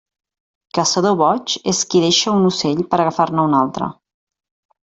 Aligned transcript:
Caçador 0.77 1.17
boig 1.19 1.53
és 1.73 1.83
qui 1.91 2.03
deixa 2.07 2.35
un 2.39 2.49
ocell 2.53 2.83
per 2.95 3.03
agafar-ne 3.05 3.49
un 3.51 3.59
altre. 3.63 3.95